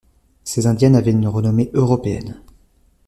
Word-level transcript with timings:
Ses 0.43 0.65
indiennes 0.65 0.95
avaient 0.95 1.11
une 1.11 1.27
renommée 1.27 1.69
européenne. 1.75 2.41